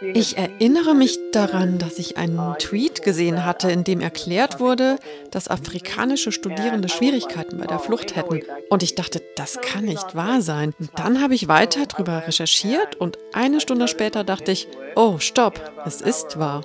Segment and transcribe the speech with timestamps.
[0.00, 4.98] Ich erinnere mich daran, dass ich einen Tweet gesehen hatte, in dem erklärt wurde,
[5.32, 8.42] dass afrikanische Studierende Schwierigkeiten bei der Flucht hätten.
[8.70, 10.72] Und ich dachte, das kann nicht wahr sein.
[10.78, 15.60] Und dann habe ich weiter darüber recherchiert und eine Stunde später dachte ich, oh, stopp,
[15.84, 16.62] es ist wahr.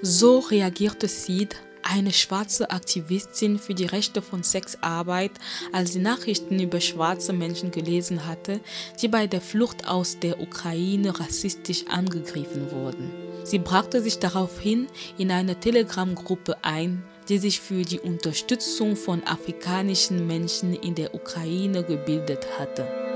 [0.00, 5.32] So reagierte Sid eine schwarze Aktivistin für die Rechte von Sexarbeit,
[5.72, 8.60] als sie Nachrichten über schwarze Menschen gelesen hatte,
[9.00, 13.10] die bei der Flucht aus der Ukraine rassistisch angegriffen wurden.
[13.44, 14.86] Sie brachte sich daraufhin
[15.18, 21.82] in eine Telegram-Gruppe ein, die sich für die Unterstützung von afrikanischen Menschen in der Ukraine
[21.82, 23.11] gebildet hatte.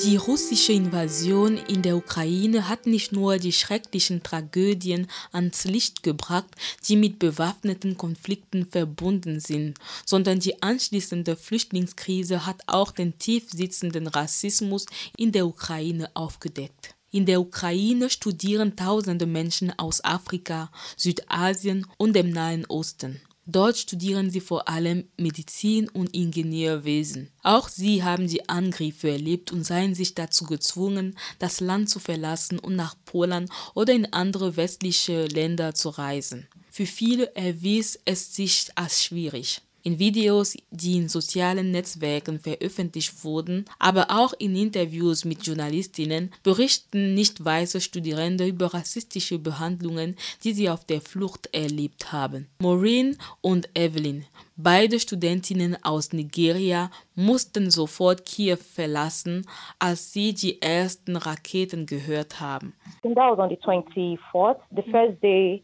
[0.00, 6.48] Die russische Invasion in der Ukraine hat nicht nur die schrecklichen Tragödien ans Licht gebracht,
[6.88, 14.06] die mit bewaffneten Konflikten verbunden sind, sondern die anschließende Flüchtlingskrise hat auch den tief sitzenden
[14.06, 16.94] Rassismus in der Ukraine aufgedeckt.
[17.10, 23.20] In der Ukraine studieren tausende Menschen aus Afrika, Südasien und dem Nahen Osten.
[23.46, 27.32] Dort studieren sie vor allem Medizin und Ingenieurwesen.
[27.42, 32.60] Auch sie haben die Angriffe erlebt und seien sich dazu gezwungen, das Land zu verlassen
[32.60, 36.46] und nach Polen oder in andere westliche Länder zu reisen.
[36.70, 43.64] Für viele erwies es sich als schwierig in Videos, die in sozialen Netzwerken veröffentlicht wurden,
[43.78, 50.70] aber auch in Interviews mit Journalistinnen berichten nicht weiße Studierende über rassistische Behandlungen, die sie
[50.70, 52.48] auf der Flucht erlebt haben.
[52.60, 54.24] Maureen und Evelyn,
[54.56, 59.46] beide Studentinnen aus Nigeria, mussten sofort Kiew verlassen,
[59.78, 62.74] als sie die ersten Raketen gehört haben.
[63.02, 65.62] that was on the 24th, the first day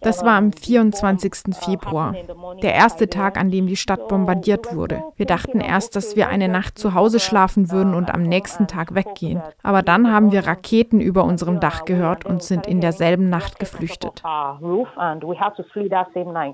[0.00, 1.54] das war am 24.
[1.54, 2.14] Februar,
[2.62, 5.02] der erste Tag, an dem die Stadt bombardiert wurde.
[5.16, 8.94] Wir dachten erst, dass wir eine Nacht zu Hause schlafen würden und am nächsten Tag
[8.94, 9.42] weggehen.
[9.62, 14.22] Aber dann haben wir Raketen über unserem Dach gehört und sind in derselben Nacht geflüchtet.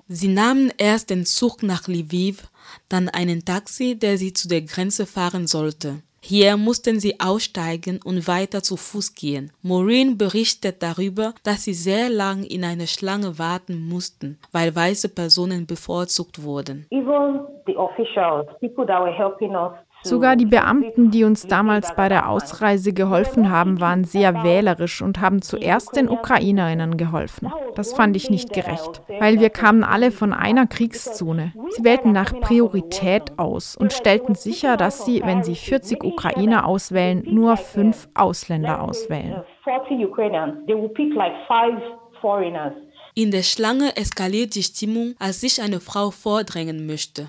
[0.09, 2.51] Sie nahmen erst den Zug nach Lviv,
[2.89, 6.03] dann einen Taxi, der sie zu der Grenze fahren sollte.
[6.29, 9.53] Hier mussten sie aussteigen und weiter zu Fuß gehen.
[9.63, 15.69] Maureen berichtet darüber, dass sie sehr lang in einer Schlange warten mussten, weil weiße Personen
[15.69, 16.85] bevorzugt wurden.
[16.91, 19.71] Even the officials, people that were helping us
[20.07, 25.21] Sogar die Beamten, die uns damals bei der Ausreise geholfen haben, waren sehr wählerisch und
[25.21, 27.53] haben zuerst den Ukrainerinnen geholfen.
[27.75, 31.53] Das fand ich nicht gerecht, weil wir kamen alle von einer Kriegszone.
[31.71, 37.25] Sie wählten nach Priorität aus und stellten sicher, dass sie, wenn sie 40 Ukrainer auswählen,
[37.27, 39.43] nur fünf Ausländer auswählen.
[39.65, 41.83] 40 Ukrainians, they will pick like five
[42.21, 42.73] foreigners.
[43.19, 47.29] In der Schlange eskaliert die Stimmung, als sich eine Frau vordrängen möchte.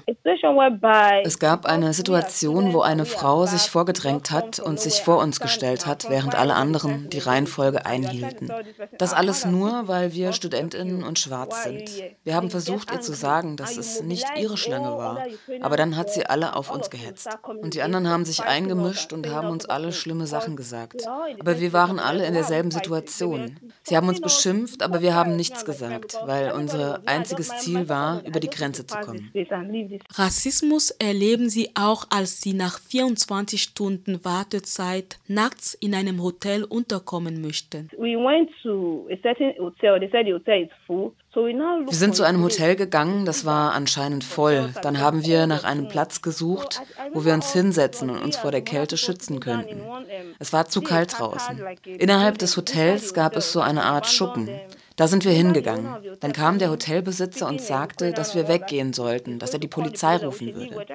[1.24, 5.86] Es gab eine Situation, wo eine Frau sich vorgedrängt hat und sich vor uns gestellt
[5.86, 8.52] hat, während alle anderen die Reihenfolge einhielten.
[8.98, 11.90] Das alles nur, weil wir Studentinnen und schwarz sind.
[12.26, 15.24] Wir haben versucht, ihr zu sagen, dass es nicht ihre Schlange war,
[15.62, 17.30] aber dann hat sie alle auf uns gehetzt.
[17.46, 21.08] Und die anderen haben sich eingemischt und haben uns alle schlimme Sachen gesagt.
[21.40, 23.58] Aber wir waren alle in derselben Situation.
[23.84, 28.26] Sie haben uns beschimpft, aber wir haben nichts gesagt gesagt, weil unser einziges Ziel war,
[28.26, 29.32] über die Grenze zu kommen.
[30.14, 37.42] Rassismus erleben sie auch, als sie nach 24 Stunden Wartezeit nachts in einem Hotel unterkommen
[37.42, 37.90] möchten.
[41.40, 44.72] Wir sind zu einem Hotel gegangen, das war anscheinend voll.
[44.82, 46.82] Dann haben wir nach einem Platz gesucht,
[47.14, 49.84] wo wir uns hinsetzen und uns vor der Kälte schützen könnten.
[50.40, 51.62] Es war zu kalt draußen.
[51.86, 54.50] Innerhalb des Hotels gab es so eine Art Schuppen.
[54.98, 55.88] Da sind wir hingegangen.
[56.20, 60.56] Dann kam der Hotelbesitzer und sagte, dass wir weggehen sollten, dass er die Polizei rufen
[60.56, 60.86] würde.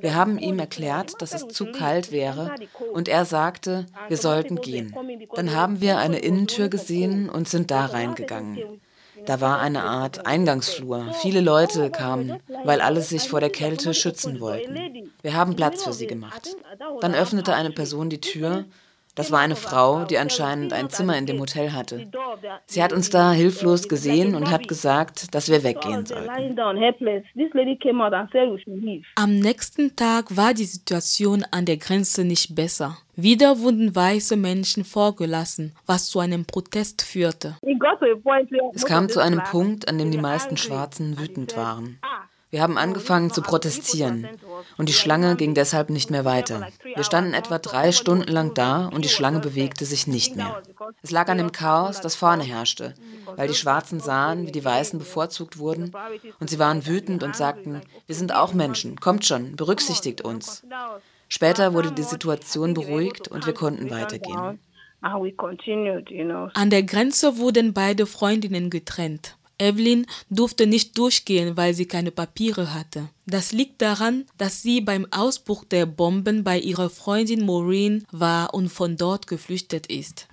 [0.00, 2.54] Wir haben ihm erklärt, dass es zu kalt wäre
[2.92, 4.94] und er sagte, wir sollten gehen.
[5.34, 8.80] Dann haben wir eine Innentür gesehen und sind da reingegangen.
[9.24, 11.12] Da war eine Art Eingangsflur.
[11.20, 15.10] Viele Leute kamen, weil alle sich vor der Kälte schützen wollten.
[15.22, 16.54] Wir haben Platz für sie gemacht.
[17.00, 18.66] Dann öffnete eine Person die Tür
[19.18, 22.08] das war eine Frau, die anscheinend ein Zimmer in dem Hotel hatte.
[22.66, 26.56] Sie hat uns da hilflos gesehen und hat gesagt, dass wir weggehen sollten.
[29.16, 32.96] Am nächsten Tag war die Situation an der Grenze nicht besser.
[33.16, 37.56] Wieder wurden weiße Menschen vorgelassen, was zu einem Protest führte.
[38.72, 41.98] Es kam zu einem Punkt, an dem die meisten Schwarzen wütend waren.
[42.50, 44.26] Wir haben angefangen zu protestieren
[44.78, 46.68] und die Schlange ging deshalb nicht mehr weiter.
[46.94, 50.62] Wir standen etwa drei Stunden lang da und die Schlange bewegte sich nicht mehr.
[51.02, 52.94] Es lag an dem Chaos, das vorne herrschte,
[53.36, 55.92] weil die Schwarzen sahen, wie die Weißen bevorzugt wurden
[56.40, 60.64] und sie waren wütend und sagten, wir sind auch Menschen, kommt schon, berücksichtigt uns.
[61.28, 64.58] Später wurde die Situation beruhigt und wir konnten weitergehen.
[65.00, 69.37] An der Grenze wurden beide Freundinnen getrennt.
[69.58, 73.08] Evelyn durfte nicht durchgehen, weil sie keine Papiere hatte.
[73.26, 78.68] Das liegt daran, dass sie beim Ausbruch der Bomben bei ihrer Freundin Maureen war und
[78.68, 80.28] von dort geflüchtet ist.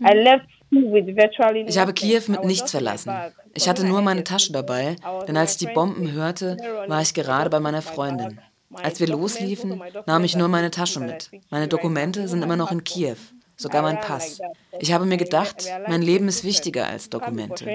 [1.67, 3.13] Ich habe Kiew mit nichts verlassen.
[3.53, 4.95] Ich hatte nur meine Tasche dabei,
[5.27, 6.57] denn als ich die Bomben hörte,
[6.87, 8.39] war ich gerade bei meiner Freundin.
[8.73, 11.31] Als wir losliefen, nahm ich nur meine Tasche mit.
[11.49, 13.15] Meine Dokumente sind immer noch in Kiew
[13.57, 14.39] sogar mein Pass.
[14.79, 17.65] Ich habe mir gedacht, mein Leben ist wichtiger als Dokumente.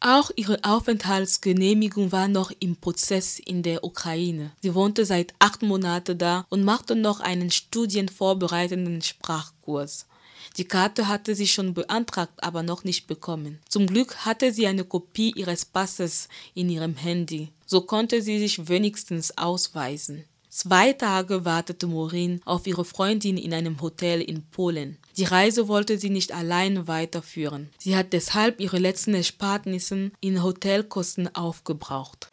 [0.00, 4.50] Auch ihre Aufenthaltsgenehmigung war noch im Prozess in der Ukraine.
[4.60, 10.06] Sie wohnte seit acht Monaten da und machte noch einen studienvorbereitenden Sprachkurs.
[10.56, 13.60] Die Karte hatte sie schon beantragt, aber noch nicht bekommen.
[13.68, 17.50] Zum Glück hatte sie eine Kopie ihres Passes in ihrem Handy.
[17.66, 20.24] So konnte sie sich wenigstens ausweisen.
[20.52, 24.98] Zwei Tage wartete Maureen auf ihre Freundin in einem Hotel in Polen.
[25.16, 27.70] Die Reise wollte sie nicht allein weiterführen.
[27.78, 32.28] Sie hat deshalb ihre letzten Ersparnisse in Hotelkosten aufgebraucht.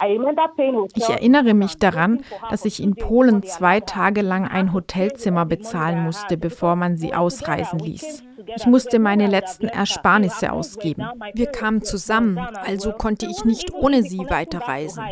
[0.96, 6.36] Ich erinnere mich daran, dass ich in Polen zwei Tage lang ein Hotelzimmer bezahlen musste,
[6.36, 8.24] bevor man sie ausreisen ließ.
[8.58, 11.06] Ich musste meine letzten Ersparnisse ausgeben.
[11.32, 15.04] Wir kamen zusammen, also konnte ich nicht ohne sie weiterreisen.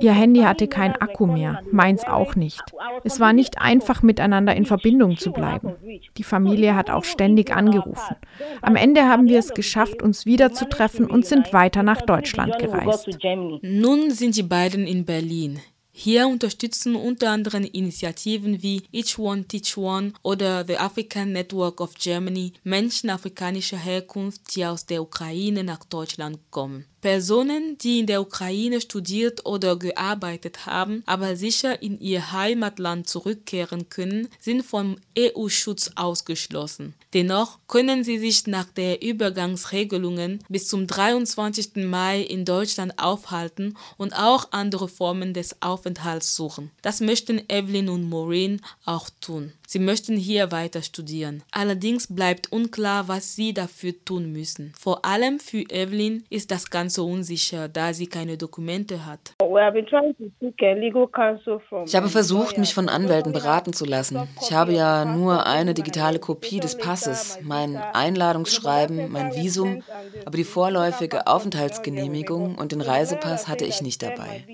[0.00, 2.64] Ihr Handy hatte kein Akku mehr, meins auch nicht.
[3.04, 5.76] Es war nicht einfach, miteinander in Verbindung zu bleiben.
[6.16, 8.16] Die Familie hat auch ständig angerufen.
[8.62, 13.16] Am Ende haben wir es geschafft, uns wiederzutreffen und sind weiter nach Deutschland gereist.
[13.62, 15.60] Nun sind die beiden in Berlin.
[15.98, 21.94] Hier unterstützen unter anderem Initiativen wie Each One Teach One oder The African Network of
[21.94, 26.84] Germany Menschen afrikanischer Herkunft, die aus der Ukraine nach Deutschland kommen.
[27.06, 33.88] Personen, die in der Ukraine studiert oder gearbeitet haben, aber sicher in ihr Heimatland zurückkehren
[33.88, 36.94] können, sind vom EU-Schutz ausgeschlossen.
[37.14, 41.76] Dennoch können sie sich nach der Übergangsregelungen bis zum 23.
[41.76, 46.72] Mai in Deutschland aufhalten und auch andere Formen des Aufenthalts suchen.
[46.82, 49.52] Das möchten Evelyn und Maureen auch tun.
[49.68, 51.42] Sie möchten hier weiter studieren.
[51.50, 54.72] Allerdings bleibt unklar, was sie dafür tun müssen.
[54.78, 59.34] Vor allem für Evelyn ist das Ganze unsicher, da sie keine Dokumente hat.
[61.84, 64.28] Ich habe versucht, mich von Anwälten beraten zu lassen.
[64.40, 69.82] Ich habe ja nur eine digitale Kopie des Passes, mein Einladungsschreiben, mein Visum,
[70.24, 74.44] aber die vorläufige Aufenthaltsgenehmigung und den Reisepass hatte ich nicht dabei.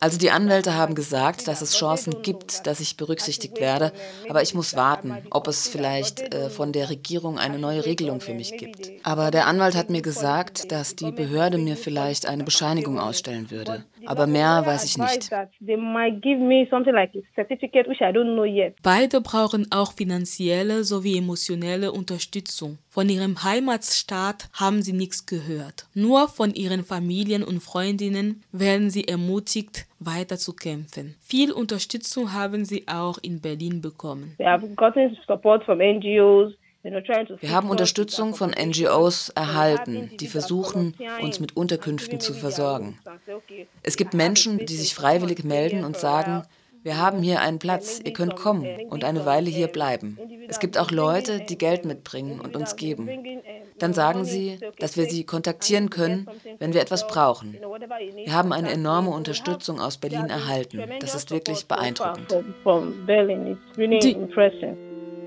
[0.00, 3.92] Also die Anwälte haben gesagt, dass es Chancen gibt, dass ich berücksichtigt werde,
[4.30, 8.32] aber ich muss warten, ob es vielleicht äh, von der Regierung eine neue Regelung für
[8.32, 8.92] mich gibt.
[9.02, 13.84] Aber der Anwalt hat mir gesagt, dass die Behörde mir vielleicht eine Bescheinigung ausstellen würde.
[14.06, 15.30] Aber mehr weiß ich nicht.
[18.82, 22.78] Beide brauchen auch finanzielle sowie emotionelle Unterstützung.
[22.88, 25.86] Von ihrem Heimatstaat haben sie nichts gehört.
[25.94, 31.16] Nur von ihren Familien und Freundinnen werden sie ermutigt, weiter zu kämpfen.
[31.20, 34.34] Viel Unterstützung haben sie auch in Berlin bekommen.
[34.38, 34.50] Wir
[37.52, 42.98] haben Unterstützung von NGOs erhalten, die versuchen, uns mit Unterkünften zu versorgen.
[43.82, 46.42] Es gibt Menschen, die sich freiwillig melden und sagen,
[46.82, 50.18] wir haben hier einen Platz, ihr könnt kommen und eine Weile hier bleiben.
[50.48, 53.08] Es gibt auch Leute, die Geld mitbringen und uns geben.
[53.82, 56.26] Dann sagen sie, dass wir sie kontaktieren können,
[56.60, 57.56] wenn wir etwas brauchen.
[58.14, 60.84] Wir haben eine enorme Unterstützung aus Berlin erhalten.
[61.00, 62.32] Das ist wirklich beeindruckend.
[63.76, 64.16] Die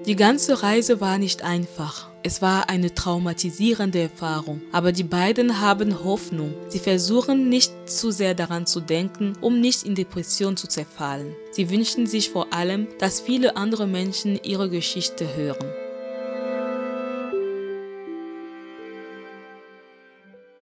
[0.05, 2.09] die ganze Reise war nicht einfach.
[2.21, 4.61] Es war eine traumatisierende Erfahrung.
[4.71, 6.53] Aber die beiden haben Hoffnung.
[6.67, 11.35] Sie versuchen nicht zu sehr daran zu denken, um nicht in Depression zu zerfallen.
[11.51, 15.84] Sie wünschen sich vor allem, dass viele andere Menschen ihre Geschichte hören.